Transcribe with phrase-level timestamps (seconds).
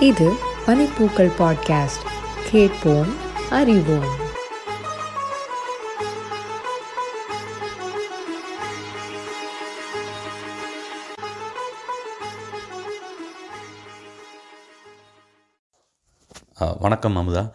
[0.00, 0.32] இது
[0.66, 2.04] பனிப்பூக்கள் பாட்காஸ்ட்.
[2.50, 3.14] கேட்போம்
[3.50, 4.26] அறிவோம்.
[16.80, 17.50] வணக்கம் அமுதா.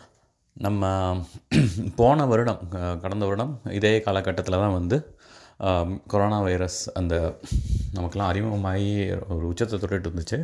[0.53, 1.15] நம்ம
[1.95, 5.19] போன வருடம் கடந்த வருடம் இதே காலகட்டத்தில் தான் வந்து
[6.11, 7.15] கொரோனா வைரஸ் அந்த
[7.95, 8.89] நமக்கெல்லாம் அறிமுகமாகி
[9.33, 10.39] ஒரு உச்சத்தை தொட்டுட்டு இருந்துச்சு.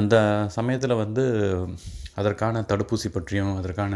[0.00, 0.14] அந்த
[0.56, 1.24] சமயத்தில் வந்து
[2.20, 3.94] அதற்கான தடுப்பூசி பற்றியும் அதற்கான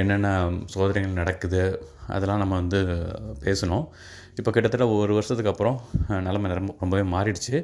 [0.00, 0.28] என்னென்ன
[0.74, 1.62] சோதனைகள் நடக்குது
[2.16, 2.80] அதெல்லாம் நம்ம வந்து
[3.46, 3.86] பேசணும்.
[4.38, 5.78] இப்போ கிட்டத்தட்ட ஒரு வருஷத்துக்கு அப்புறம்
[6.26, 7.56] நிலைமை ரொம்ப ரொம்பவே மாறிடுச்சு.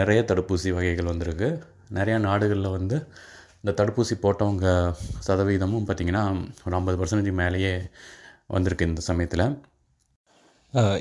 [0.00, 1.48] நிறைய தடுப்பூசி வகைகள் வந்திருக்கு.
[1.98, 2.96] நிறையா நாடுகளில் வந்து
[3.62, 4.68] இந்த தடுப்பூசி போட்டவங்க
[5.26, 6.24] சதவீதமும் பார்த்திங்கன்னா
[6.66, 7.74] ஒரு ஐம்பது பர்சன்டேஜ் மேலேயே
[8.54, 9.46] வந்திருக்கு இந்த சமயத்தில்.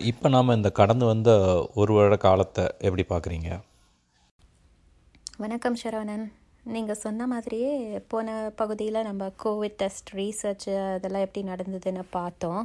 [0.10, 1.32] இப்போ நாம் இந்த கடந்து வந்த
[1.82, 3.50] ஒரு வருட காலத்தை எப்படி பார்க்குறீங்க
[5.44, 6.26] வணக்கம் சரவணன்.
[6.74, 7.70] நீங்கள் சொன்ன மாதிரியே
[8.14, 12.62] போன பகுதியில் நம்ம கோவிட் டெஸ்ட் ரீசர்ச் அதெல்லாம் எப்படி நடந்ததுன்னு பார்த்தோம்.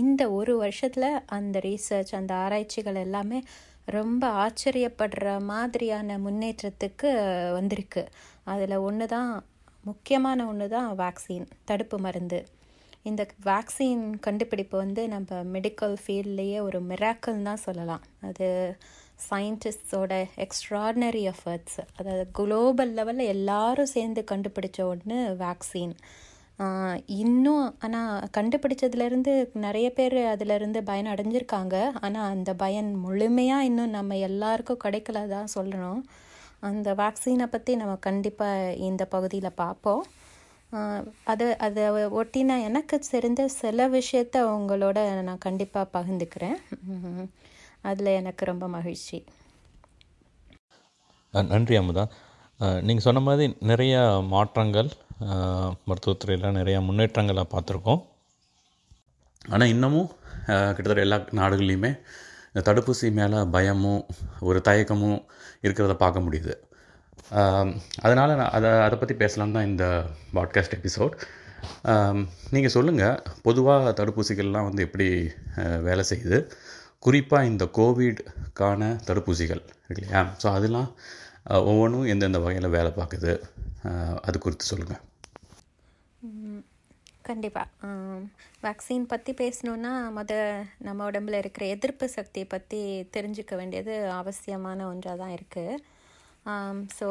[0.00, 3.40] இந்த ஒரு வருஷத்தில் அந்த ரீசர்ச் அந்த ஆராய்ச்சிகள் எல்லாமே
[3.98, 7.10] ரொம்ப ஆச்சரியப்படுற மாதிரியான முன்னேற்றத்துக்கு
[7.58, 8.04] வந்திருக்கு.
[8.54, 9.32] அதில் ஒன்று தான்
[9.84, 12.40] முக்கியமான ஒன்று தான் வேக்சின் தடுப்பு மருந்து.
[13.10, 18.04] இந்த வேக்சின் கண்டுபிடிப்பு வந்து நம்ம மெடிக்கல் ஃபீல்ட்லேயே ஒரு மிராக்கல் தான் சொல்லலாம்.
[18.28, 18.46] அது
[19.28, 20.12] சயின்டிஸ்டோட
[20.44, 25.94] எக்ஸ்ட்ராடினரி எஃபர்ட்ஸ் அதாவது குளோபல் லெவலில் எல்லாரும் சேர்ந்து கண்டுபிடிச்ச ஒன்று வேக்சின்
[27.22, 29.32] இன்னும் ஆனால் கண்டுபிடிச்சதுலேருந்து
[29.64, 31.76] நிறைய பேர் அதிலேருந்து பயன் அடைஞ்சிருக்காங்க.
[32.04, 36.00] ஆனால் அந்த பயன் முழுமையாக இன்னும் நம்ம எல்லாருக்கும் கிடைக்கல தான் சொல்லணும்.
[36.68, 40.04] அந்த வேக்சினை பற்றி நம்ம கண்டிப்பாக இந்த பகுதியில் பார்ப்போம்.
[41.32, 41.82] அது அதை
[42.20, 46.58] ஒட்டின எனக்கு தெரிந்த சில விஷயத்த உங்களோட நான் கண்டிப்பாக பகிர்ந்துக்கிறேன்.
[47.90, 49.18] அதில் எனக்கு ரொம்ப மகிழ்ச்சி.
[51.52, 52.04] நன்றி அமுதா.
[52.88, 53.96] நீங்கள் சொன்ன மாதிரி நிறைய
[54.34, 54.90] மாற்றங்கள்
[55.88, 58.02] மருத்துவத்துறையில் நிறைய முன்னேற்றங்களை பார்த்துருக்கோம்.
[59.52, 60.08] ஆனால் இன்னமும்
[60.76, 61.90] கிட்டத்தட்ட எல்லா நாடுகள்லையுமே
[62.50, 64.02] இந்த தடுப்பூசி மேலே பயமும்
[64.48, 65.20] ஒரு தயக்கமும்
[65.64, 66.54] இருக்கிறத பார்க்க முடியுது.
[68.02, 69.84] அதனால் நான் அதை அதை பற்றி பேசலாம் தான் இந்த
[70.34, 71.14] பாட்காஸ்ட் எபிசோட்
[72.50, 75.08] நீங்கள் சொல்லுங்கள் பொதுவாக தடுப்பூசிகள்லாம் வந்து எப்படி
[75.82, 76.38] வேலை செய்யுது?
[76.98, 80.22] குறிப்பாக இந்த கோவிட்கான தடுப்பூசிகள் இருக்கு இல்லையா?
[80.42, 80.88] ஸோ அதெல்லாம்
[81.70, 83.32] ஒவ்வொன்றும் எந்தெந்த வகையில் வேலை பார்க்குது?
[84.20, 85.02] அது குறித்து சொல்லுங்கள்
[87.22, 87.90] கண்டிப்பாக
[88.62, 90.32] வேக்சின் பற்றி பேசணுன்னா முத
[90.78, 92.80] நம்ம உடம்புல இருக்கிற எதிர்ப்பு சக்தியை பற்றி
[93.16, 95.76] தெரிஞ்சுக்க வேண்டியது அவசியமான ஒன்றாக தான் இருக்குது
[96.52, 97.06] Um, ஸோ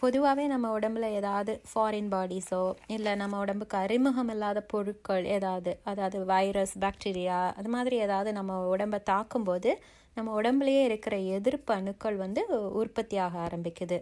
[0.00, 6.74] பொதுவாகவே நம்ம உடம்புல ஏதாவது ஃபாரின் பாடிஸோ இல்லை நம்ம உடம்புக்கு அறிமுகம் இல்லாத பொருட்கள் ஏதாவது அதாவது வைரஸ்
[6.84, 9.72] பாக்டீரியா அது மாதிரி ஏதாவது நம்ம உடம்பை தாக்கும்போது
[10.16, 12.42] நம்ம உடம்புலையே இருக்கிற எதிர்ப்பு அணுக்கள் வந்து
[12.82, 13.98] உற்பத்தியாக ஆரம்பிக்குது.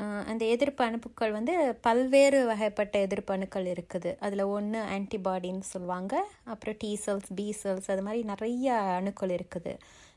[0.00, 1.54] Uh, அந்த எதிர்ப்பு அணுப்புக்கள் வந்து
[1.86, 4.10] பல்வேறு வகைப்பட்ட எதிர்ப்பு அணுக்கள் இருக்குது.
[4.26, 6.14] அதில் ஒன்று ஆன்டிபாடின்னு சொல்லுவாங்க.
[6.52, 9.74] அப்புறம் டி செல்ஸ் பி செல்ஸ் அது மாதிரி நிறைய அணுக்கள் இருக்குது.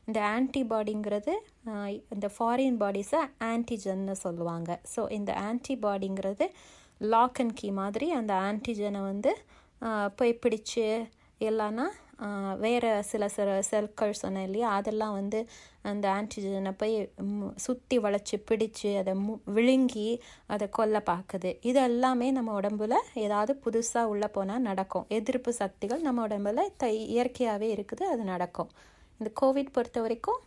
[0.08, 1.34] இந்த ஆன்டிபாடிங்கிறது
[2.14, 3.20] இந்த ஃபாரின் பாடிஸை
[3.50, 4.70] ஆன்டிஜன்னு சொல்லுவாங்க.
[4.94, 6.46] ஸோ இந்த ஆன்டிபாடிங்கிறது
[7.12, 9.30] லாக் அண்ட் கீ மாதிரி அந்த ஆன்டிஜனை வந்து
[10.18, 10.82] போய் பிடிச்சி
[11.48, 11.86] இல்லைன்னா
[12.64, 15.38] வேறு சில சில செல்கள் சொன்னேன் இல்லையா அதெல்லாம் வந்து
[15.90, 16.94] அந்த ஆன்டிஜனை போய்
[17.64, 20.06] சுற்றி வளைச்சி பிடிச்சி அதை மு விழுங்கி
[20.54, 21.50] அதை கொல்ல பார்க்குது.
[21.70, 22.94] இது எல்லாமே நம்ம உடம்புல
[23.24, 25.08] ஏதாவது புதுசாக உள்ளே போனால் நடக்கும்.
[25.18, 28.70] எதிர்ப்பு சக்திகள் நம்ம உடம்புல த இயற்கையாகவே இருக்குது அது நடக்கும்.
[29.24, 30.40] இந்த கோவிட் பொறுத்த வரைக்கும்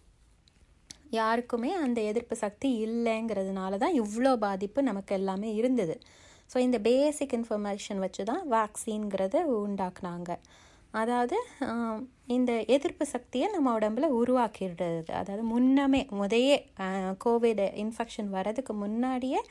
[1.17, 5.95] யாருக்குமே அந்த எதிர்ப்பு சக்தி இல்லைங்கிறதுனால தான் இவ்வளோ பாதிப்பு நமக்கு எல்லாமே இருந்தது.
[6.51, 10.31] ஸோ இந்த பேசிக் இன்ஃபர்மேஷன் வச்சு தான் வேக்சின்கிறத உண்டாக்குனாங்க.
[11.01, 11.37] அதாவது
[12.35, 15.11] இந்த எதிர்ப்பு சக்தியை நம்ம உடம்புல உருவாக்கிடுறது.
[15.21, 16.57] அதாவது முன்னமே முதையே
[17.25, 19.41] கோவிட் இன்ஃபெக்ஷன் வர்றதுக்கு முன்னாடியே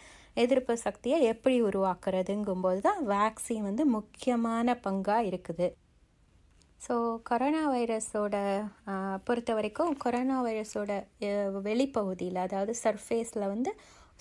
[0.45, 5.69] எதிர்ப்பு சக்தியை எப்படி உருவாக்குறதுங்கும்போது தான் வேக்சின் வந்து முக்கியமான பங்காக இருக்குது.
[6.81, 6.95] ஸோ
[7.29, 8.37] கொரோனா வைரஸோட
[9.27, 10.91] பொறுத்த வரைக்கும் கொரோனா வைரஸோட
[11.69, 13.71] வெளிப்பகுதியில் அதாவது சர்ஃபேஸில் வந்து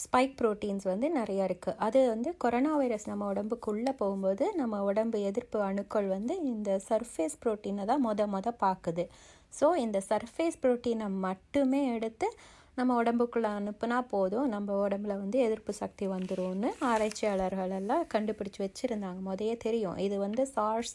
[0.04, 5.60] ஸ்பைக் ப்ரோட்டீன்ஸ் வந்து நிறைய இருக்குது அது வந்து கொரோனா வைரஸ் நம்ம உடம்புக்குள்ளே போகும்போது நம்ம உடம்பு எதிர்ப்பு
[5.68, 9.04] அணுக்கள் வந்து இந்த சர்ஃபேஸ் ப்ரோட்டீனை தான் மொத மொதல் பார்க்குது.
[9.60, 12.28] ஸோ இந்த சர்ஃபேஸ் ப்ரோட்டீனை மட்டுமே எடுத்து
[12.80, 14.48] நம்ம உடம்புக்குள்ளே அனுப்புனா போதும்.
[14.56, 19.22] நம்ம உடம்புல வந்து எதிர்ப்பு சக்தி வந்துரும்னு ஆராய்ச்சியாளர்கள் எல்லாம் கண்டுபிடிச்சி வச்சுருந்தாங்க.
[19.30, 19.98] முதையே தெரியும்.
[20.07, 20.94] இது வந்து சார்ஸ்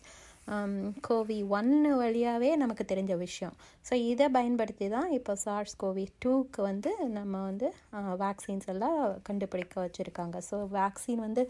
[0.49, 3.55] Um, கோவி ஒன்று வழியாகவே நமக்கு தெரிஞ்ச விஷயம்.
[3.89, 7.67] ஸோ இதை பயன்படுத்தி தான் இப்போ சார்ஸ் கோவி டூக்கு வந்து நம்ம வந்து
[7.97, 8.99] uh, வேக்சின்ஸ் எல்லாம்
[9.29, 10.39] கண்டுபிடிக்க வச்சுருக்காங்க.
[10.51, 11.45] ஸோ வேக்சின் வந்து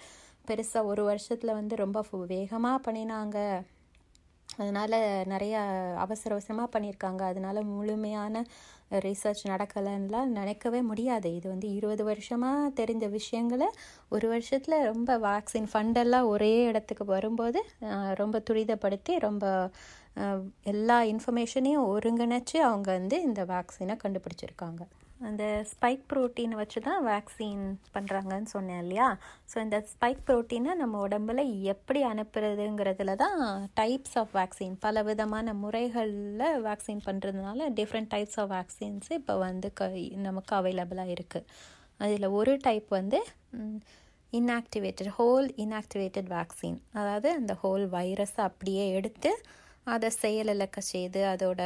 [0.48, 2.04] பெருசாக ஒரு வருஷத்தில் வந்து ரொம்ப
[2.34, 3.38] வேகமாக பண்ணினாங்க.
[4.62, 4.96] அதனால்
[5.32, 5.60] நிறையா
[6.04, 7.22] அவசர அவசரமாக பண்ணியிருக்காங்க.
[7.32, 8.44] அதனால் முழுமையான
[9.06, 11.28] ரிசர்ச் நடக்கலைன்னுலாம் நினைக்கவே முடியாது.
[11.38, 13.68] இது வந்து இருபது வருஷமாக தெரிஞ்ச விஷயங்களை
[14.14, 17.62] ஒரு வருஷத்தில் ரொம்ப வேக்சின் ஃபண்டெல்லாம் ஒரே இடத்துக்கு வரும்போது
[18.22, 19.44] ரொம்ப துரிதப்படுத்தி ரொம்ப
[20.72, 24.82] எல்லா இன்ஃபர்மேஷனையும் ஒருங்கிணைச்சு அவங்க வந்து இந்த வேக்சினை கண்டுபிடிச்சிருக்காங்க.
[25.20, 27.64] அந்த ஸ்பைக் ப்ரோட்டீனை வச்சு தான் வேக்சின்
[27.94, 29.08] பண்ணுறாங்கன்னு சொன்னேன் இல்லையா?
[29.50, 33.40] ஸோ இந்த ஸ்பைக் ப்ரோட்டீனை நம்ம உடம்புல எப்படி அனுப்புறதுங்கிறதுல தான்
[33.74, 39.90] டைப்ஸ் ஆஃப் வேக்சின் பல விதமான முறைகளில் வேக்சின் பண்ணுறதுனால டிஃப்ரெண்ட் டைப்ஸ் ஆஃப் வேக்சின்ஸ் இப்போ வந்து க
[40.22, 41.48] நமக்கு அவைலபிளாக இருக்குது
[42.00, 43.20] அதில் ஒரு டைப் வந்து
[44.32, 49.30] இன்ஆக்டிவேட்டட் ஹோல் இன்ஆக்டிவேட்டட் வேக்சின் அதாவது அந்த ஹோல் வைரஸை அப்படியே எடுத்து
[49.86, 51.60] அதை செயலிழக்க செய்து அதோட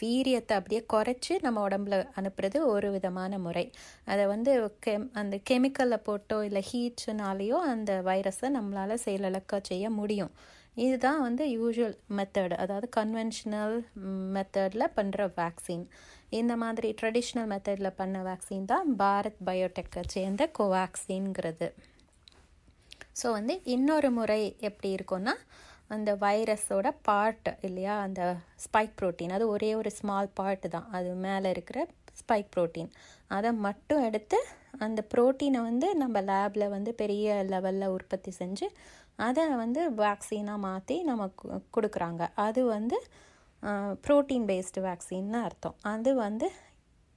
[0.00, 3.64] வீரியத்தை அப்படியே குறைச்சி நம்ம உடம்புல அனுப்புறது ஒரு விதமான முறை.
[4.04, 4.52] அதை வந்து
[4.86, 10.32] கெம் அந்த கெமிக்கலில் போட்டோ இல்லை ஹீட்ஸுனாலேயோ அந்த வைரஸை நம்மளால் செயலிழக்க செய்ய முடியும்.
[10.76, 13.76] இதுதான் வந்து யூஷுவல் மெத்தட் அதாவது கன்வென்ஷனல்
[14.34, 15.84] மெத்தடில் பண்ணுற வேக்சின்
[16.30, 21.68] இந்த மாதிரி ட்ரெடிஷ்னல் மெத்தடில் பண்ண வேக்சின் தான் பாரத் பயோடெக்கை சேர்ந்த கோவேக்சின்ங்கிறது
[23.20, 25.34] ஸோ வந்து இன்னொரு முறை எப்படி இருக்கும்னா
[25.94, 27.94] அந்த வைரஸோட பார்ட் இல்லையா?
[28.06, 28.22] அந்த
[28.64, 30.88] ஸ்பைக் ப்ரோட்டீன் அது ஒரே ஒரு ஸ்மால் பார்ட் தான்.
[30.96, 31.80] அது மேலே இருக்கிற
[32.20, 32.90] ஸ்பைக் ப்ரோட்டீன்
[33.36, 34.38] அதை மட்டும் எடுத்து
[34.84, 38.66] அந்த ப்ரோட்டீனை வந்து நம்ம லேபில் வந்து பெரிய லெவலில் உற்பத்தி செஞ்சு
[39.26, 41.44] அதை வந்து வேக்சினாக மாற்றி நமக்கு
[41.76, 42.22] கொடுக்குறாங்க.
[42.46, 42.96] அது வந்து
[44.06, 45.76] ப்ரோட்டீன் பேஸ்டு வேக்சின்னு அர்த்தம்.
[45.92, 46.48] அது வந்து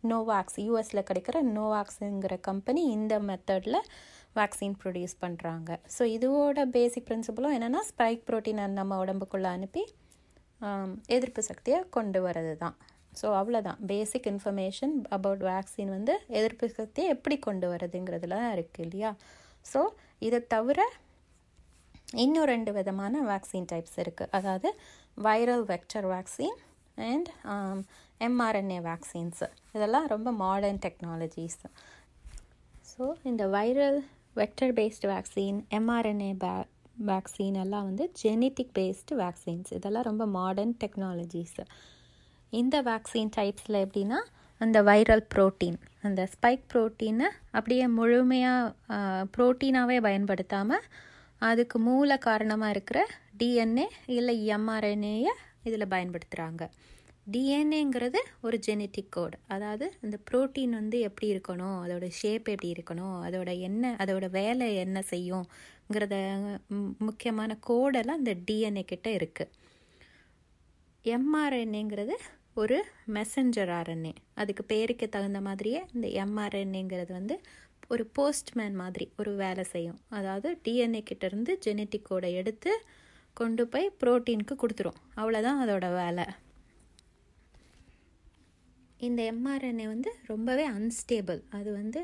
[0.04, 3.80] நோவாக்ஸ் யூஎஸில் கிடைக்கிற நோவாக்ஸுங்கிற கம்பெனி இந்த மெத்தடில்
[4.36, 9.84] வேக்சின் ப்ரொடியூஸ் பண்ணுறாங்க ஸோ இதோட பேசிக் பிரின்சிபலும் என்னென்னா ஸ்பைக் ப்ரோட்டீனை நம்ம உடம்புக்குள்ளே அனுப்பி
[11.08, 12.76] எதிர்ப்பு சக்தியை கொண்டு வரது தான்
[13.14, 19.12] ஸோ அவ்வளோதான் பேசிக் இன்ஃபர்மேஷன் அபவுட் வேக்சின் வந்து எதிர்ப்பு சக்தியை எப்படி கொண்டு வரதுங்கிறதுல தான் இருக்குது இல்லையா?
[19.66, 19.80] ஸோ
[20.22, 20.80] இதை தவிர
[22.16, 24.70] இன்னும் ரெண்டு விதமான வேக்சின் டைப்ஸ் இருக்குது அதாவது
[25.18, 26.58] viral vector vaccine
[27.06, 27.30] and
[28.22, 29.44] mRNA vaccines
[29.76, 31.60] இதெல்லாம் ரொம்ப மாடர்ன் டெக்னாலஜிஸ்
[32.90, 34.00] ஸோ இந்த viral
[34.36, 36.52] vector based vaccine mRNA பே
[37.06, 41.60] வேக்சின் எல்லாம் வந்து ஜெனட்டிக் பேஸ்டு வேக்சின்ஸ் இதெல்லாம் ரொம்ப மாடர்ன் டெக்னாலஜிஸ்
[42.54, 44.20] இந்த வேக்சின் டைப்ஸில் எப்படின்னா
[44.62, 49.00] அந்த வைரல் புரோட்டீன் அந்த ஸ்பைக் புரோட்டீனை அப்படியே முழுமையாக
[49.36, 50.86] புரோட்டீனாகவே பயன்படுத்தாமல்
[51.42, 53.02] அதுக்கு மூல காரணமாக இருக்கிற
[53.38, 55.34] டிஎன்ஏ இல்லை எம்ஆர்என்ஏயை
[55.64, 56.64] இதில் பயன்படுத்துகிறாங்க
[57.34, 63.50] டிஎன்ஏங்கிறது ஒரு ஜெனட்டிக் கோடு அதாவது இந்த புரோட்டீன் வந்து எப்படி இருக்கணும் அதோட ஷேப் எப்படி இருக்கணும் அதோட
[63.68, 66.16] என்ன அதோட வேலை என்ன செய்யுங்கிறத
[67.08, 69.56] முக்கியமான கோடெல்லாம் இந்த டிஎன்ஏ கிட்ட இருக்குது
[71.06, 72.16] எம்ஆர்என்ஏங்கிறது
[72.62, 72.78] ஒரு
[73.16, 77.36] மெசஞ்சர் ஆர்என்ஏ அதுக்கு பேருக்கு தகுந்த மாதிரியே இந்த எம்ஆர்என்ஏங்கிறது வந்து
[77.94, 80.00] ஒரு போஸ்ட்மேன் மாதிரி ஒரு வேலை செய்யும்.
[80.18, 82.72] அதாவது டிஎன்ஏ கிட்டேருந்து ஜெனட்டிக் கோடை எடுத்து
[83.38, 85.00] கொண்டு போய் புரோட்டீனுக்கு கொடுத்துரும்.
[85.20, 86.26] அவ்வளோதான் அதோட வேலை.
[89.00, 92.02] இந்த எம்ஆர்என்ஏ வந்து ரொம்பவே அன்ஸ்டேபிள் அது வந்து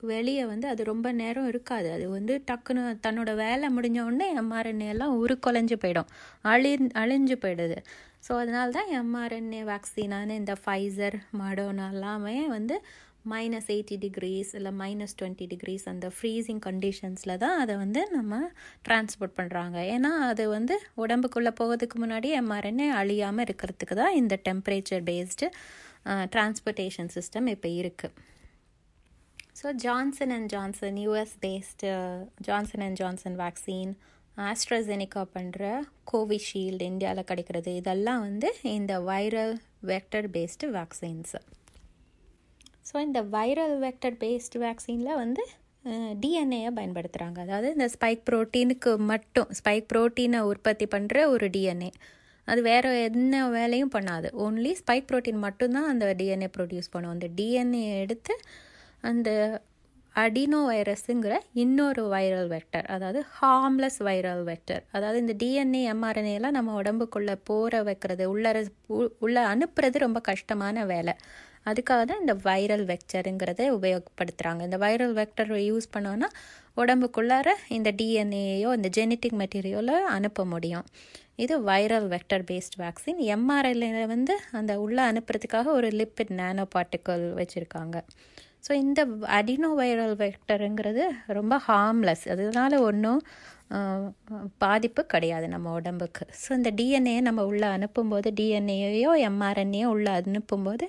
[0.00, 1.88] வெளியே வந்து அது ரொம்ப நேரம் இருக்காது.
[1.92, 6.08] அது வந்து டக்குன்னு தன்னோட வேலை முடிஞ்ச உடனே எம்ஆர்என்ஏ எல்லாம் உருக்கொலைஞ்சு போயிடும்.
[6.44, 6.70] அழி
[7.02, 7.78] அழிஞ்சு போயிடுது.
[8.26, 12.76] ஸோ அதனால தான் எம்ஆர்என்ஏ வேக்சினான இந்த ஃபைசர் மடோனா எல்லாமே வந்து
[13.32, 18.40] மைனஸ் எயிட்டி டிகிரிஸ் இல்லை மைனஸ் டுவெண்ட்டி டிகிரிஸ் அந்த ஃப்ரீசிங் கண்டிஷன்ஸில் தான் அதை வந்து நம்ம
[18.88, 25.48] டிரான்ஸ்போர்ட் பண்ணுறாங்க ஏன்னா அது வந்து உடம்புக்குள்ளே போகிறதுக்கு முன்னாடி எம்ஆர்என்ஏ அழியாமல் இருக்கிறதுக்கு தான் இந்த டெம்பரேச்சர் பேஸ்டு
[26.32, 28.26] டிரான்ஸ்போர்ட்டேஷன் சிஸ்டம் இப்போ இருக்குது
[29.60, 31.88] so Johnson and Johnson US based
[32.40, 33.92] Johnson and Johnson vaccine
[34.36, 35.62] AstraZeneca பண்ணுற
[36.12, 37.70] கோவிஷீல்டு இந்தியாவில் கிடைக்கிறது.
[37.74, 39.54] இதெல்லாம் வந்து இந்த viral
[39.84, 41.40] vector based vaccines
[42.88, 45.42] so இந்த வைரல் வெக்டர் பேஸ்ட் வேக்சினில் வந்து
[46.22, 51.90] டிஎன்ஏயை பயன்படுத்துகிறாங்க அதாவது இந்த ஸ்பைக் ப்ரோட்டீனுக்கு மட்டும் ஸ்பைக் ப்ரோட்டீனை உற்பத்தி பண்ணுற ஒரு டிஎன்ஏ
[52.48, 54.28] அது வேறு என்ன வேலையும் பண்ணாது.
[54.44, 57.14] ஓன்லி ஸ்பைக் ப்ரோட்டீன் மட்டும்தான் அந்த டிஎன்ஏ ப்ரொடியூஸ் பண்ணும்.
[57.16, 58.34] அந்த டிஎன்ஏ எடுத்து
[59.10, 59.30] அந்த
[60.14, 66.72] அடினோ வைரஸுங்கிற இன்னொரு வைரல் வெக்டர் அதாவது ஹார்ம்லெஸ் வைரல் வெக்டர் அதாவது இந்த டிஎன்ஏ எம்ஆர்என்ஏ எல்லாம் நம்ம
[66.80, 68.46] உடம்புக்குள்ளே போற வைக்கிறது உள்ள
[69.26, 71.14] உள்ள அனுப்புறது ரொம்ப கஷ்டமான வேலை.
[71.70, 76.28] அதுக்காக தான் இந்த வைரல் வெக்டருங்கிறத உபயோகப்படுத்துகிறாங்க இந்த வைரல் வெக்டர் யூஸ் பண்ணோன்னா
[76.82, 80.86] உடம்புக்குள்ளார இந்த டிஎன்ஏயோ இந்த ஜெனட்டிக் மெட்டீரியலோ அனுப்ப முடியும்.
[81.44, 87.96] இது வைரல் வெக்டர் பேஸ்ட் வேக்சின் எம்ஆர்எல்ஏல வந்து அந்த உள்ளே அனுப்புறதுக்காக ஒரு லிப்பிட் நானோ பார்ட்டிக்கல் வச்சுருக்காங்க.
[88.66, 89.00] ஸோ இந்த
[89.38, 91.04] அடினோ வைரல் வெக்டருங்கிறது
[91.38, 93.20] ரொம்ப ஹார்ம்லெஸ் அதனால ஒன்றும்
[94.64, 96.24] பாதிப்பு கிடையாது நம்ம உடம்புக்கு.
[96.42, 100.86] ஸோ இந்த டிஎன்ஏ நம்ம உள்ளே அனுப்பும்போது டிஎன்ஏயோ எம்ஆர்என்ஏயோ உள்ளே அனுப்பும்போது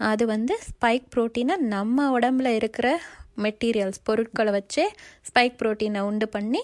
[0.00, 2.88] அது வந்து ஸ்பைக் ப்ரோட்டீனை நம்ம உடம்புல இருக்கிற
[3.36, 4.84] மெட்டீரியல்ஸ் பொருட்களை வச்சே
[5.28, 6.62] ஸ்பைக் ப்ரோட்டீனை உண்டு பண்ணி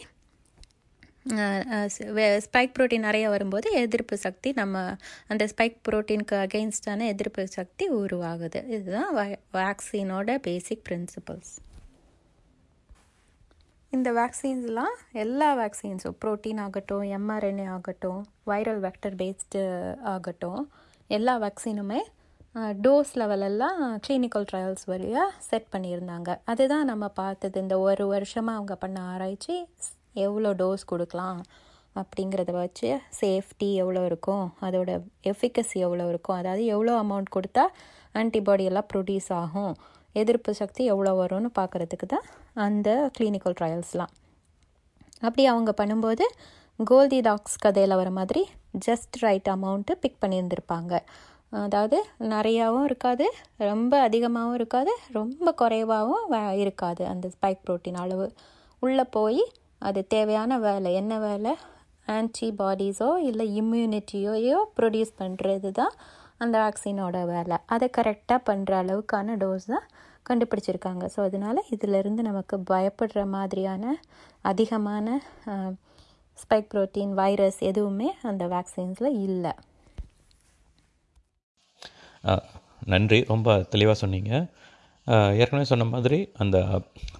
[2.44, 4.82] ஸ்பைக் ப்ரோட்டீன் நிறைய வரும்போது எதிர்ப்பு சக்தி நம்ம
[5.28, 8.60] அந்த ஸ்பைக் ப்ரோட்டீனுக்கு அகெயின்ஸ்டான எதிர்ப்பு சக்தி உருவாகுது.
[8.68, 9.10] இதுதான்
[9.54, 11.54] வேக்சினோட பேசிக் பிரின்சிபல்ஸ்
[13.92, 19.62] இந்த வேக்சின்ஸ்லாம் எல்லா வேக்சின்ஸும் ப்ரோட்டீன் ஆகட்டும் எம்ஆர்என்ஏ ஆகட்டும் வைரல் வெக்டர் பேஸ்டு
[20.04, 20.62] ஆகட்டும்
[21.10, 22.00] எல்லா வேக்சினுமே
[22.84, 26.30] டோஸ் லெவலெல்லாம் கிளினிக்கல் ட்ரையல்ஸ் வழியாக செட் பண்ணியிருந்தாங்க.
[26.50, 27.56] அதுதான் நம்ம பார்த்தது.
[27.64, 29.56] இந்த ஒரு வருஷமாக அவங்க பண்ண ஆராய்ச்சி
[30.26, 31.40] எவ்வளோ டோஸ் கொடுக்கலாம்
[32.00, 34.90] அப்படிங்கிறத வச்சு சேஃப்டி எவ்வளோ இருக்கும் அதோட
[35.32, 37.64] எஃபிகசி எவ்வளோ இருக்கும் அதாவது எவ்வளோ அமௌண்ட் கொடுத்தா
[38.14, 39.72] ஆன்டிபாடி எல்லாம் ப்ரொடியூஸ் ஆகும்
[40.14, 42.26] எதிர்ப்பு சக்தி எவ்வளோ வரும்னு பார்க்குறதுக்கு தான்
[42.66, 44.12] அந்த கிளினிக்கல் ட்ரையல்ஸ்லாம்
[45.22, 46.24] அப்படி அவங்க பண்ணும்போது
[46.78, 48.42] கோல்தி டாக்ஸ் கதையில் வர மாதிரி
[48.86, 50.94] ஜஸ்ட் ரைட் அமௌண்ட்டு பிக் பண்ணியிருந்திருப்பாங்க.
[51.52, 51.98] அதாவது
[52.32, 53.26] நிறையாவும் இருக்காது
[53.70, 58.26] ரொம்ப அதிகமாகவும் இருக்காது ரொம்ப குறைவாகவும் இருக்காது அந்த ஸ்பைக் ப்ரோட்டீன் அளவு.
[58.82, 59.42] உள்ளே போய்
[59.88, 61.52] அது தேவையான வேலை என்ன வேலை?
[62.16, 65.94] ஆன்டிபாடிஸோ இல்லை இம்யூனிட்டியோயோ ப்ரொடியூஸ் பண்ணுறது தான்
[66.42, 67.56] அந்த வேக்சினோட வேலை.
[67.74, 69.86] அதை கரெக்டாக பண்ணுற அளவுக்கான டோஸ் தான்
[70.28, 71.04] கண்டுபிடிச்சிருக்காங்க.
[71.14, 73.94] ஸோ அதனால் இதிலிருந்து நமக்கு பயப்படுற மாதிரியான
[74.50, 75.06] அதிகமான
[76.38, 79.52] ஸ்பைக் ப்ரோட்டீன் வைரஸ் எதுவுமே அந்த வேக்சின்ஸில் இல்லை.
[82.92, 83.18] நன்றி.
[83.32, 84.32] ரொம்ப தெளிவாக சொன்னீங்க.
[85.40, 86.56] ஏற்கனவே சொன்ன மாதிரி அந்த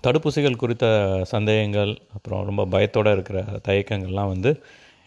[0.07, 0.87] தடுப்பூசிகள் குறித்த
[1.33, 4.53] சந்தேகங்கள் அப்புறம் ரொம்ப பயத்தோடு இருக்கிற தயக்கங்கள்லாம் வந்து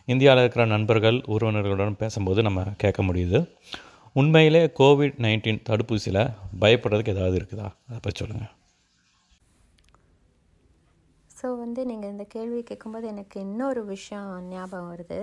[0.08, 3.42] இந்தியாவில் இருக்கிற நண்பர்கள் உறவினர்களுடன் பேசும்போது நம்ம கேட்க முடியுது.
[4.20, 6.24] உண்மையிலே கோவிட் நைன்டீன் தடுப்பூசியில்
[6.62, 7.68] பயப்படுறதுக்கு ஏதாவது இருக்குதா?
[7.88, 8.54] அதை பற்றி சொல்லுங்கள்
[11.40, 15.20] ஸோ வந்து நீங்கள் இந்த கேள்வி கேட்கும்போது எனக்கு இன்னொரு விஷயம் ஞாபகம் வருது.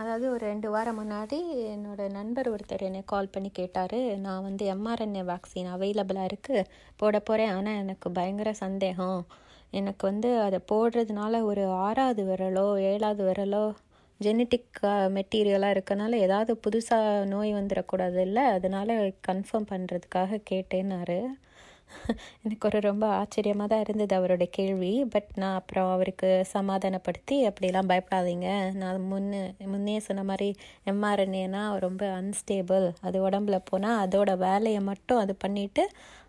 [0.00, 1.38] அதாவது ஒரு ரெண்டு வாரம் முன்னாடி
[1.74, 3.96] என்னோடய நண்பர் ஒருத்தர் என்னை கால் பண்ணி கேட்டார்.
[4.24, 6.68] நான் வந்து எம்ஆர்என்ஏ வேக்சின் அவைலபிளாக இருக்குது
[7.02, 9.20] போட போகிறேன் ஆனால் எனக்கு பயங்கர சந்தேகம்.
[9.80, 13.64] எனக்கு வந்து அதை போடுறதுனால ஒரு ஆறாவது விரலோ ஏழாவது விரலோ
[14.20, 14.80] ஜெனட்டிக்
[15.16, 18.44] மெட்டீரியலாக இருக்கனால ஏதாவது புதுசாக நோய் வந்துடக்கூடாது இல்லை?
[18.56, 18.92] அதனால்
[19.28, 21.20] கன்ஃபார்ம் பண்ணுறதுக்காக கேட்டேன்னாரு.
[22.44, 24.92] எனக்கு ஒரு ரொம்ப ஆச்சரியமாக தான் இருந்தது அவரோட கேள்வி.
[25.14, 28.48] பட் நான் அப்புறம் அவருக்கு சமாதானப்படுத்தி அப்படிலாம் பயப்படாதீங்க.
[28.80, 29.40] நான் முன்னே
[29.72, 30.48] முன்னே சொன்ன மாதிரி
[30.92, 35.84] எம்ஆர்என்ஏனா ரொம்ப அன்ஸ்டேபிள் அது உடம்புல போனால் அதோட வேலையை மட்டும் அது பண்ணிவிட்டு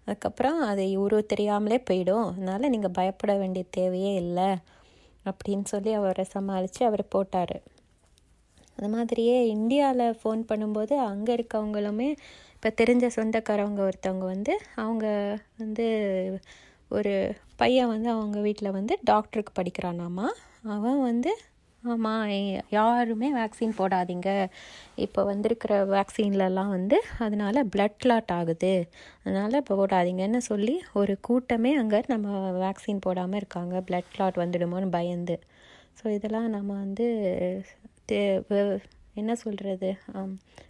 [0.05, 2.27] அதுக்கப்புறம் அது உருவ தெரியாமலே போயிடும்.
[2.31, 4.49] அதனால் நீங்கள் பயப்பட வேண்டிய தேவையே இல்லை.
[5.25, 7.55] அப்படின்னு சொல்லி அவரை சமாளித்து அவர் போட்டார்.
[8.77, 12.09] அது மாதிரியே இந்தியாவில் ஃபோன் பண்ணும்போது அங்கே இருக்கவங்களுமே
[12.63, 15.05] இப்போ தெரிஞ்ச சொந்தக்காரவங்க ஒருத்தவங்க வந்து அவங்க
[15.57, 15.85] வந்து
[16.91, 17.13] ஒரு
[17.55, 20.27] பையன் வந்து அவங்க வீட்டில் வந்து டாக்டருக்கு படிக்கிறானாமா.
[20.75, 21.31] அவன் வந்து
[21.83, 22.27] ஆமாம்
[22.69, 24.29] யாருமே வேக்சின் போடாதீங்க.
[24.95, 28.73] இப்போ வந்திருக்கிற வேக்சின்லலாம் வந்து அதனால் பிளட் கிளாட் ஆகுது.
[29.23, 32.27] அதனால் போடாதீங்கன்னு சொல்லி ஒரு கூட்டமே அங்கே நம்ம
[32.65, 33.75] வேக்சின் போடாமல் இருக்காங்க.
[33.89, 35.37] பிளட் கிளாட் வந்துடுமோன்னு பயந்து.
[36.01, 37.07] ஸோ இதெல்லாம் நம்ம வந்து
[39.15, 39.89] என்ன சொல்கிறது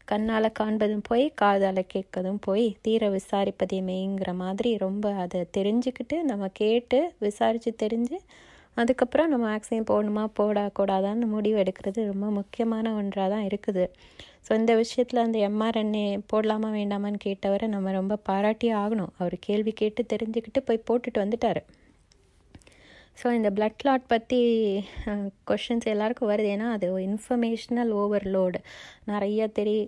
[0.05, 6.99] கண்ணால் காண்பதும் போய் காதால் கேட்கதும் போய் தீர விசாரிப்பதே மெய்ங்கிற மாதிரி ரொம்ப அதை தெரிஞ்சுக்கிட்டு நம்ம கேட்டு
[7.25, 8.17] விசாரித்து தெரிஞ்சு
[8.77, 13.85] அதுக்கப்புறம் நம்ம வேக்சின் போடணுமா போடக்கூடாதான்னு முடிவு எடுக்கிறது ரொம்ப முக்கியமான ஒன்றாக தான் இருக்குது.
[14.45, 19.11] ஸோ இந்த விஷயத்தில் அந்த எம்ஆர்என்ஏ போடலாமா வேண்டாமான்னு கேட்டவரை நம்ம ரொம்ப பாராட்டியே ஆகணும்.
[19.19, 21.61] அவர் கேள்வி கேட்டு தெரிஞ்சுக்கிட்டு போய் போட்டுட்டு வந்துட்டார்.
[23.17, 24.39] ஸோ இந்த பிளட் கிளாட் பற்றி
[25.49, 26.49] கொஷின்ஸ் எல்லாருக்கும் வருது.
[26.55, 28.59] ஏன்னா அது இன்ஃபர்மேஷ்னல் ஓவர்லோடு
[29.11, 29.81] நிறைய தெரிய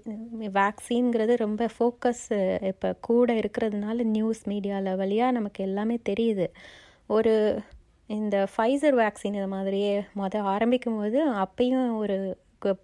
[0.60, 2.26] வேக்சின்ங்கிறது ரொம்ப ஃபோக்கஸ்
[2.72, 6.48] இப்போ கூட இருக்கிறதுனால நியூஸ் மீடியாவில் வழியாக நமக்கு எல்லாமே தெரியுது.
[7.16, 7.34] ஒரு
[8.10, 12.18] இந்த ஃபைசர் வேக்சின் இது மாதிரியே மொதல் ஆரம்பிக்கும் போது அப்பையும் ஒரு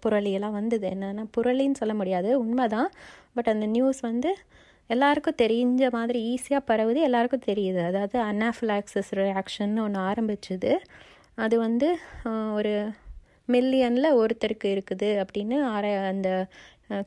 [0.04, 0.86] புரளியெல்லாம் வந்தது.
[0.94, 2.30] என்னென்னா புரளின்னு சொல்ல முடியாது.
[2.44, 2.90] உண்மைதான்.
[3.36, 4.30] பட் அந்த நியூஸ் வந்து
[4.94, 7.80] எல்லாருக்கும் தெரிஞ்ச மாதிரி ஈஸியாக பரவுது எல்லாருக்கும் தெரியுது.
[7.90, 10.72] அதாவது அனாஃபிலாக்சிஸ் ரியாக்ஷன் ஒன்று ஆரம்பிச்சுது.
[11.44, 11.88] அது வந்து
[12.58, 12.72] ஒரு
[13.54, 16.28] மில்லியனில் ஒருத்தருக்கு இருக்குது அப்படின்னு ஆர அந்த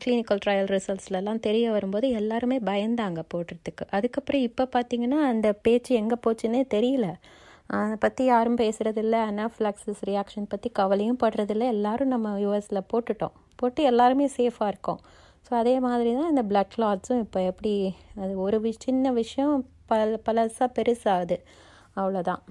[0.01, 3.85] கிளினிக்கல் ட்ரையல் ரிசல்ட்ஸ்லலாம் தெரிய வரும்போது எல்லாருமே பயந்தாங்க போடுறதுக்கு.
[3.97, 7.07] அதுக்கப்புறம் இப்போ பார்த்தீங்கன்னா அந்த பேச்சு எங்கே போச்சுன்னே தெரியல.
[7.79, 11.67] அதை பற்றி யாரும் பேசுகிறதில்ல அனாஃபிலாக்சிஸ் ரியாக்ஷன் பற்றி கவலையும் படுறதில்ல.
[11.75, 13.35] எல்லோரும் நம்ம யூஎஸில் போட்டுட்டோம்.
[13.61, 15.01] போட்டு எல்லாருமே சேஃபாக இருக்கோம்.
[15.45, 17.73] ஸோ அதே மாதிரி தான் இந்த பிளட் கிளாட்ஸும் இப்போ எப்படி
[18.23, 19.55] அது ஒரு வி சின்ன விஷயம்
[19.91, 21.37] பல பலசாக பெருசாகுது.
[21.95, 22.43] அவ்வளோதான்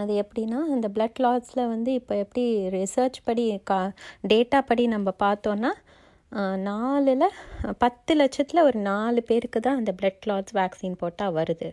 [0.00, 2.44] அது எப்படின்னா இந்த பிளட் கிளாட்ஸில் வந்து இப்போ எப்படி
[2.74, 3.78] ரிசர்ச் படி கா
[4.32, 5.70] டேட்டா படி நம்ம பார்த்தோன்னா
[6.66, 7.24] நாலில்
[7.82, 11.68] பத்து லட்சத்தில் ஒரு நாலு பேருக்கு தான் அந்த பிளட் கிளாட்ஸ் வேக்சின் போட்டால் வருது.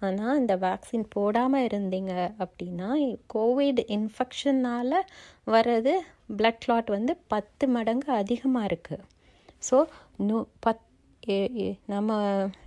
[0.00, 2.12] ஆனால் இந்த வேக்சின் போடாமல் இருந்தீங்க
[2.42, 2.88] அப்படின்னா
[3.34, 4.96] கோவிட் இன்ஃபெக்ஷனால்
[5.46, 5.94] வர்றது
[6.38, 9.04] பிளட் கிளாட் வந்து பத்து மடங்கு அதிகமாக இருக்குது
[9.62, 9.76] ஸோ
[10.20, 10.84] நூ பத்
[11.22, 12.10] ஏ- நம்ம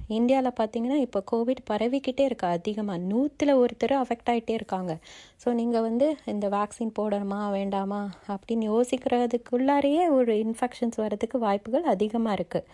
[0.09, 4.91] இந்தியாவில் பார்த்தீங்கன்னா இப்போ கோவிட் பரவிக்கிட்டே இருக்கு அதிகமாக நூற்றில் ஒருத்தர் அஃபெக்ட் ஆகிட்டே இருக்காங்க.
[5.43, 12.67] ஸோ நீங்கள் வந்து இந்த வேக்சின் போடணுமா வேண்டாமா அப்படின்னு யோசிக்கிறதுக்குள்ளாரையே ஒரு இன்ஃபெக்ஷன்ஸ் வர்றதுக்கு வாய்ப்புகள் அதிகமாக இருக்குது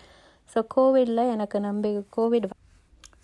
[0.49, 2.47] ஸோ கோவிடில் எனக்கு நம்பி கோவிட்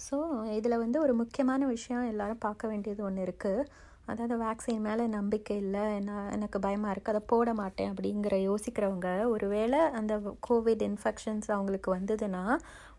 [0.05, 0.15] ஸோ
[0.55, 3.67] இதில் வந்து ஒரு முக்கியமான விஷயம் எல்லாரும் பார்க்க வேண்டியது ஒன்று இருக்குது
[4.07, 9.79] அதாவது வேக்சின் மேலே நம்பிக்கை இல்லை நான் எனக்கு பயமாக இருக்குது அதை போட மாட்டேன் அப்படிங்கிற யோசிக்கிறவங்க ஒருவேளை
[9.99, 10.13] அந்த
[10.47, 12.43] கோவிட் இன்ஃபெக்ஷன்ஸ் அவங்களுக்கு வந்ததுன்னா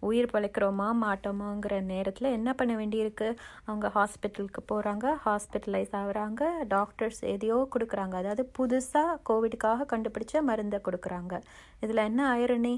[0.08, 3.28] உயிர் பிழைக்கிறோமா மாட்டோமாங்கிற நேரத்தில் என்ன பண்ண வேண்டியிருக்கு?
[3.64, 6.42] அவங்க ஹாஸ்பிட்டலுக்கு போகிறாங்க ஹாஸ்பிட்டலைஸ் ஆகுறாங்க
[6.74, 8.14] டாக்டர்ஸ் எதையோ கொடுக்குறாங்க.
[8.22, 11.34] அதாவது புதுசாக கோவிடுக்காக கண்டுபிடிச்ச மருந்தை கொடுக்குறாங்க.
[11.80, 12.74] இதில் என்ன ஐரணி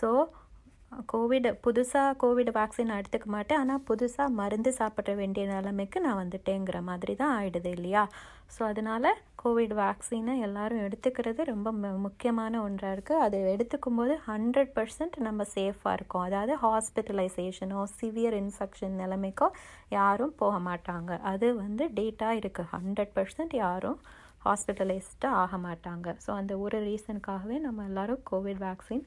[0.00, 0.10] ஸோ
[0.92, 3.58] கோவிட் புதுசாக கோவிட் வேக்சின் எடுத்துக்க மாட்டேன்.
[3.58, 8.02] ஆனால் புதுசாக மருந்து சாப்பிட வேண்டிய நிலைமைக்கு நான் வந்துட்டேங்கிற மாதிரி தான் ஆயிடுது இல்லையா?
[8.54, 9.08] ஸோ அதனால்
[9.44, 15.44] கோவிட் வேக்சினை எல்லாரும் எடுத்துக்கிறது ரொம்ப மு- முக்கியமான ஒன்றாக இருக்குது அது எடுத்துக்கும் போது ஹண்ட்ரட் பர்சன்ட் நம்ம
[15.54, 16.22] சேஃபாக இருக்கோம்.
[16.22, 19.48] அதாவது ஹாஸ்பிட்டலைசேஷனோ சிவியர் இன்ஃபெக்ஷன் நிலைமைக்கோ
[19.88, 21.20] யாரும் போக மாட்டாங்க.
[21.22, 23.98] அது வந்து டேட்டா இருக்குது ஹண்ட்ரட் பர்சன்ட் யாரும்
[24.44, 26.16] ஹாஸ்பிட்டலைஸ்டாக ஆக மாட்டாங்க.
[26.26, 29.04] ஸோ அந்த ஒரு ரீசனுக்காகவே நம்ம எல்லாரும் கோவிட் வேக்சின்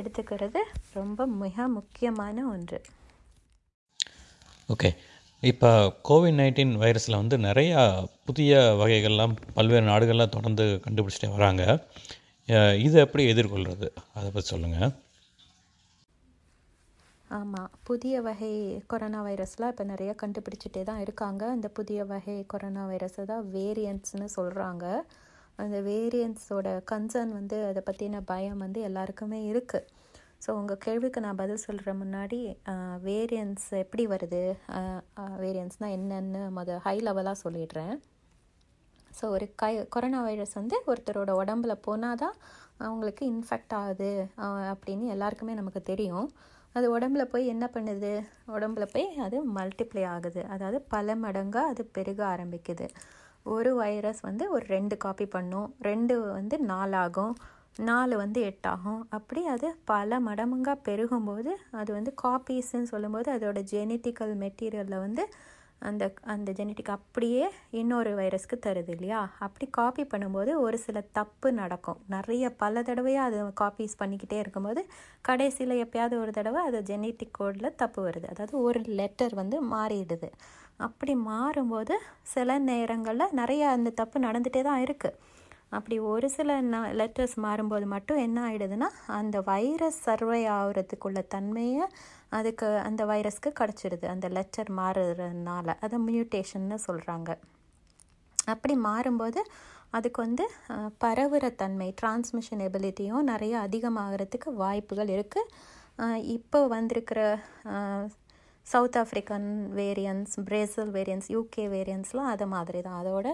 [0.00, 0.60] எடுத்துக்கிறது
[0.98, 2.78] ரொம்ப மிக முக்கியமான ஒன்று.
[4.68, 4.90] ஓகே.
[5.42, 5.70] இப்போ
[6.08, 7.80] கோவிட் நைன்டீன் வைரஸில் வந்து நிறையா
[8.28, 11.64] புதிய வகைகள்லாம் பல்வேறு நாடுகளில் தொடர்ந்து கண்டுபிடிச்சிட்டே வராங்க.
[12.84, 14.92] இதை எப்படி எதிர்கொள்கிறது அதை பற்றி சொல்லுங்கள்
[17.30, 18.50] ஆமாம் புதிய வகை
[18.90, 21.42] கொரோனா வைரஸ்லாம் இப்போ நிறைய கண்டுபிடிச்சிட்டே தான் இருக்காங்க.
[21.54, 24.84] அந்த புதிய வகை கொரோனா வைரஸை தான் வேரியன்ட்ஸ்னு சொல்கிறாங்க
[25.58, 29.90] அந்த வேரியன்ஸோட கன்சர்ன் வந்து அதை பற்றின பயம் வந்து எல்லாருக்குமே இருக்குது
[30.44, 32.38] ஸோ உங்கள் கேள்விக்கு நான் பதில் சொல்கிற முன்னாடி
[33.06, 34.42] வேரியன்ஸ் எப்படி வருது?
[35.44, 37.94] வேரியன்ஸ்னால் என்னென்னு முத ஹை லெவலாக சொல்லிடுறேன்.
[39.18, 42.36] ஸோ ஒரு கை கொரோனா வைரஸ் வந்து ஒருத்தரோட உடம்புல போனால் தான்
[42.86, 44.10] அவங்களுக்கு இன்ஃபெக்ட் ஆகுது
[44.72, 46.28] அப்படின்னு எல்லாருக்குமே நமக்கு தெரியும்.
[46.76, 48.12] அது உடம்புல போய் என்ன பண்ணுது?
[48.56, 50.40] உடம்புல போய் அது மல்டிப்ளை ஆகுது.
[50.54, 52.88] அதாவது பல மடங்காக அது பெருக ஆரம்பிக்குது.
[53.46, 55.74] ஒரு வைரஸ் வந்து ஒரு ரெண்டு காப்பி பண்ணும்.
[55.80, 57.34] ரெண்டு வந்து நாலாகும்.
[57.78, 59.00] நாலு வந்து எட்டாகும்.
[59.08, 65.24] அப்படி அது பல மடங்காக பெருகும்போது அது வந்து காப்பீஸ்ன்னு சொல்லும்போது அதோட ஜெனட்டிக்கல் மெட்டீரியலில் வந்து
[65.80, 69.30] அந்த அந்த ஜெனட்டிக் அப்படியே இன்னொரு வைரஸ்க்கு தருது இல்லையா?
[69.38, 71.98] அப்படி காப்பி பண்ணும்போது ஒரு சில தப்பு நடக்கும்.
[72.06, 74.82] நிறைய பல தடவையாக அது காப்பீஸ் பண்ணிக்கிட்டே இருக்கும்போது
[75.22, 78.26] கடைசியில் எப்பயாவது ஒரு தடவை அது ஜெனட்டிக் கோடில் தப்பு வருது.
[78.26, 80.30] அதாவது ஒரு லெட்டர் வந்து மாறிடுது.
[80.80, 85.18] அப்படி மாறும்போது சில நேரங்களில் நிறைய அந்த தப்பு நடந்துகிட்டே தான் இருக்குது
[85.68, 86.56] அப்படி ஒரு சில
[86.92, 91.86] லெட்டர்ஸ் மாறும்போது மட்டும் என்ன ஆகிடுதுன்னா அந்த வைரஸ் சர்வை ஆகுறதுக்குள்ள தன்மையை
[92.28, 95.66] அதுக்கு அந்த வைரஸ்க்கு கிடச்சிடுது அந்த லெட்டர் மாறுறதுனால.
[95.80, 97.30] அதை மியூட்டேஷன்னு சொல்கிறாங்க
[98.48, 99.40] அப்படி மாறும்போது
[99.90, 100.44] அதுக்கு வந்து
[100.98, 105.50] பரவுகிற பரவுற தன்மை டிரான்ஸ்மிஷன் எபிலிட்டியும் நிறைய அதிகமாகிறதுக்கு வாய்ப்புகள் இருக்குது
[106.28, 107.20] இப்போ வந்திருக்கிற
[108.66, 109.48] South African
[109.78, 113.28] variants Brazil variants UK வேரியன்ஸ்லாம் அது மாதிரி தான் அதோட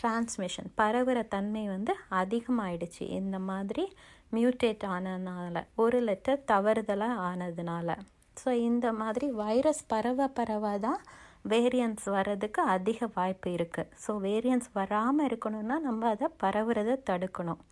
[0.00, 3.04] டிரான்ஸ்மிஷன் பரவுற தன்மை வந்து அதிகமாயிடுச்சு.
[3.20, 3.84] இந்த மாதிரி
[4.36, 7.88] மியூட்டேட் ஆனதுனால ஒரு லெட்டர் தவறுதலாக ஆனதுனால.
[8.42, 11.00] ஸோ இந்த மாதிரி வைரஸ் பரவ பரவ தான்
[11.52, 17.62] வேரியன்ஸ் வர்றதுக்கு அதிக வாய்ப்பு இருக்குது ஸோ வேரியன்ஸ் வராமல் இருக்கணும்னா நம்ம அதை பரவுறதை தடுக்கணும்.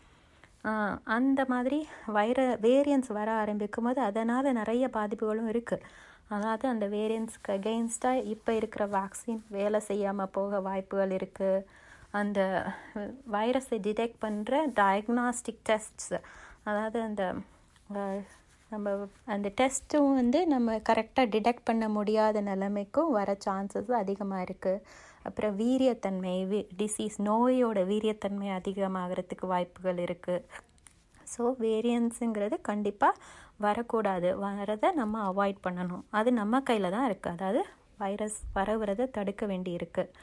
[1.17, 1.79] அந்த மாதிரி
[2.17, 5.87] வைர வேரியன்ஸ் வர ஆரம்பிக்கும் போது அதனால் நிறைய பாதிப்புகளும் இருக்குது
[6.31, 11.65] அதாவது அந்த வேரியன்ஸ்க்கு அகெயின்ஸ்டாக இப்போ இருக்கிற வேக்சின் வேலை செய்யாமல் போக வாய்ப்புகள் இருக்குது
[12.13, 12.41] அந்த
[13.31, 16.15] வைரஸை டிடெக்ட் பண்ணுற டயக்னாஸ்டிக் டெஸ்ட்ஸ்
[16.65, 17.23] அதாவது அந்த
[18.71, 18.91] நம்ம
[19.27, 24.85] அந்த டெஸ்ட்டும் வந்து நம்ம கரெக்டாக டிடெக்ட் பண்ண முடியாத நிலைமைக்கும் வர சான்சஸ் அதிகமாக இருக்குது
[25.23, 30.45] அப்புறம் வீரியத்தன்மை வி டிசீஸ் நோயோட வீரியத்தன்மை அதிகமாகிறதுக்கு வாய்ப்புகள் இருக்குது
[31.35, 33.21] ஸோ வேரியன்ஸுங்கிறது கண்டிப்பாக
[33.65, 34.29] வரக்கூடாது.
[34.45, 36.05] வரதை நம்ம அவாய்ட் பண்ணணும்.
[36.19, 37.63] அது நம்ம கையில் தான் இருக்குது அதாவது
[38.03, 40.15] வைரஸ் பரவுறதை தடுக்க வேண்டி இருக்குது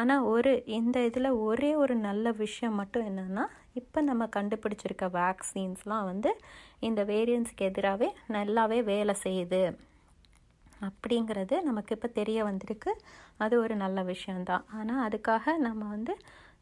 [0.00, 3.44] ஆனால் ஒரு இந்த இதில் ஒரே ஒரு நல்ல விஷயம் மட்டும் என்னென்னா
[3.80, 6.30] இப்போ நம்ம கண்டுபிடிச்சிருக்க வேக்சின்ஸ்லாம் வந்து
[6.88, 9.62] இந்த வேரியன்ஸ்க்கு எதிராகவே நல்லாவே வேலை செய்யுது.
[10.88, 12.92] அப்படிங்கிறது நமக்கு இப்போ தெரிய வந்திருக்கு.
[13.44, 16.14] அது ஒரு நல்ல விஷயந்தான் ஆனால் அதுக்காக நம்ம வந்து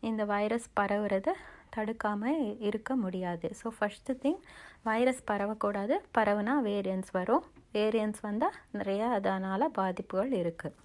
[0.08, 1.34] இந்த வைரஸ் பரவுறதை
[1.76, 3.48] தடுக்காமல் இருக்க முடியாது.
[3.60, 4.40] ஸோ ஃபஸ்ட்டு திங்
[4.88, 5.96] வைரஸ் பரவக்கூடாது.
[6.18, 7.46] பரவுனா வேரியன்ஸ் வரும்.
[7.76, 10.78] வேரியன்ஸ் வந்தால் நிறையா அதனால் பாதிப்புகள் இருக்குது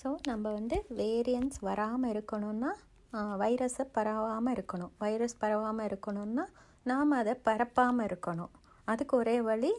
[0.00, 2.70] ஸோ நம்ம வந்து வேரியன்ஸ் வராமல் இருக்கணும்னா
[3.42, 4.92] வைரஸை பரவாமல் இருக்கணும்.
[5.02, 6.44] வைரஸ் பரவாமல் இருக்கணும்னா
[6.90, 8.52] நாம் அதை பரப்பாமல் இருக்கணும்.
[8.90, 9.70] அதுக்கு ஒரே வழி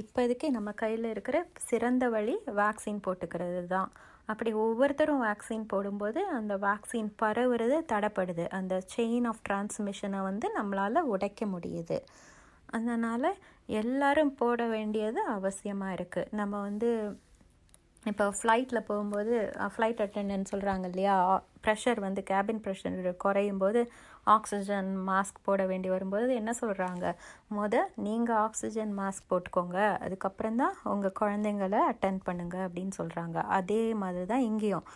[0.00, 1.36] இப்போதைக்கு நம்ம கையில் இருக்கிற
[1.68, 3.90] சிறந்த வழி வேக்சின் போட்டுக்கிறது தான்
[4.28, 8.44] அப்படி ஒவ்வொருத்தரும் வேக்சின் போடும்போது அந்த வேக்சின் பரவுறது தடைப்படுது.
[8.58, 11.98] அந்த செயின் ஆஃப் டிரான்ஸ்மிஷனை வந்து நம்மளால் உடைக்க முடியுது.
[12.78, 13.28] அதனால்
[13.80, 16.90] எல்லாரும் போட வேண்டியது அவசியமாக இருக்குது நம்ம வந்து
[18.06, 19.34] இப்போ ஃப்ளைட்டில் போகும்போது
[19.72, 21.14] ஃப்ளைட் அட்டெண்டன்ட் சொல்கிறாங்க இல்லையா
[21.64, 23.80] ப்ரெஷர் வந்து கேபின் ப்ரெஷர் குறையும் போது
[24.34, 27.04] ஆக்சிஜன் மாஸ்க் போட வேண்டி வரும்போது என்ன சொல்கிறாங்க
[27.56, 29.78] முத நீங்கள் ஆக்சிஜன் மாஸ்க் போட்டுக்கோங்க.
[30.04, 34.86] அதுக்கப்புறம் தான் உங்கள் குழந்தைங்கள அட்டன் பண்ணுங்க அப்படின்னு சொல்கிறாங்க அதே மாதிரி தான் இங்கேயும்.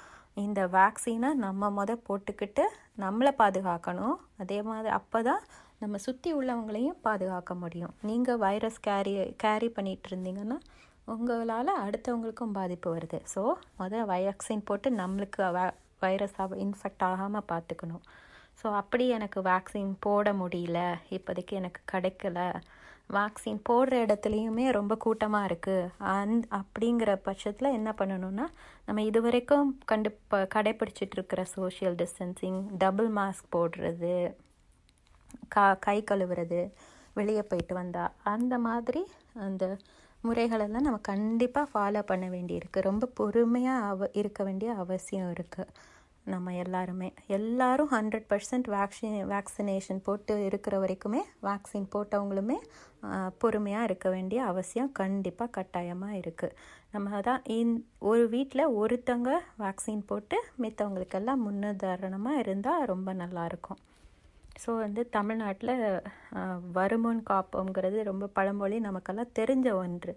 [0.45, 2.65] இந்த வேக்சினை நம்ம முத போட்டுக்கிட்டு
[3.05, 4.17] நம்மளை பாதுகாக்கணும்.
[4.43, 5.43] அதே மாதிரி அப்போ தான்
[5.83, 7.95] நம்ம சுற்றி உள்ளவங்களையும் பாதுகாக்க முடியும்.
[8.09, 9.15] நீங்கள் வைரஸ் கேரி
[9.45, 10.59] கேரி பண்ணிகிட்டு இருந்தீங்கன்னா
[11.13, 13.19] உங்களால் அடுத்தவங்களுக்கும் பாதிப்பு வருது.
[13.33, 13.43] ஸோ
[13.81, 15.41] முதல் வேக்சின் போட்டு நம்மளுக்கு
[16.05, 18.05] வைரஸ் இன்ஃபெக்ட் ஆகாமல் பார்த்துக்கணும்
[18.61, 20.81] ஸோ அப்படி எனக்கு வேக்சின் போட முடியல.
[21.17, 22.39] இப்போதைக்கு எனக்கு கிடைக்கல.
[23.17, 28.47] வேக்சின் போடுற இடத்துலையுமே ரொம்ப கூட்டமாக இருக்குது அந் அப்படிங்கிற பட்சத்தில் என்ன பண்ணணும்னா
[28.87, 34.15] நம்ம இது வரைக்கும் கண்டு ப கடைப்பிடிச்சிட்டு இருக்கிற சோஷியல் டிஸ்டன்சிங் டபுள் மாஸ்க் போடுறது
[35.55, 36.61] கா கை கழுவுறது
[37.19, 39.03] வெளியே போயிட்டு வந்தால் அந்த மாதிரி
[39.47, 39.65] அந்த
[40.25, 42.81] முறைகளெல்லாம் நம்ம கண்டிப்பாக ஃபாலோ பண்ண வேண்டியிருக்கு.
[42.91, 45.73] ரொம்ப பொறுமையாக அவ இருக்க வேண்டிய அவசியம் இருக்குது
[46.27, 47.09] நம்ம எல்லாருமே.
[47.37, 52.59] எல்லாரும் ஹண்ட்ரட் பர்சன்ட் வேக்சின் வேக்சினேஷன் போட்டு இருக்கிற வரைக்குமே வேக்சின் போட்டவங்களுமே
[53.39, 56.57] பொறுமையாக இருக்க வேண்டிய அவசியம் கண்டிப்பாக கட்டாயமாக இருக்குது
[56.91, 57.73] நம்ம தான் இந்
[58.11, 63.81] ஒரு வீட்டில் ஒருத்தங்க வேக்சின் போட்டு மித்தவங்களுக்கெல்லாம் முன்னுதாரணமாக இருந்தால் ரொம்ப நல்லாயிருக்கும்
[64.65, 65.75] ஸோ வந்து தமிழ்நாட்டில்
[66.73, 70.13] வருமுன் காப்போங்கிறது ரொம்ப பழமொழி நமக்கெல்லாம் தெரிஞ்ச ஒன்று.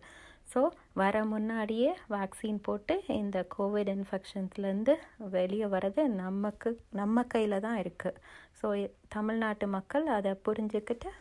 [0.52, 0.62] ஸோ
[1.02, 4.94] வர முன்னாடியே வேக்சின் போட்டு இந்த கோவிட் இன்ஃபெக்ஷன்ஸ்லேருந்து
[5.36, 8.20] வெளியே வர்றது நமக்கு நம்ம கையில் தான் இருக்குது
[8.60, 8.68] ஸோ
[9.16, 11.12] தமிழ்நாட்டு மக்கள் அதை புரிஞ்சுக்கிட்டு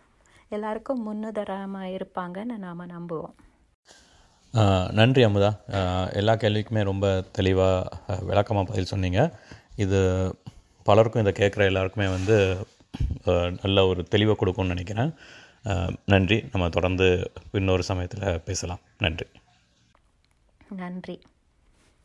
[0.56, 3.34] எல்லாருக்கும் முன்னுதரமாக இருப்பாங்கன்னு நாம் நம்புவோம்.
[4.98, 5.50] நன்றி அமுதா.
[6.20, 7.06] எல்லா கேள்விக்குமே ரொம்ப
[7.38, 9.20] தெளிவாக விளக்கமாக பதில் சொன்னீங்க.
[9.84, 10.00] இது
[10.88, 12.36] பலருக்கும் இதை கேட்குற எல்லாருக்குமே வந்து
[13.62, 15.10] நல்ல ஒரு தெளிவை கொடுக்கும்னு நினைக்கிறேன்.
[16.06, 16.44] நன்றி.
[16.52, 18.78] நம்ம தொடர்ந்து இன்னொரு சமயத்தில் பேசலாம்.
[18.98, 19.26] நன்றி.
[20.68, 21.20] நன்றி.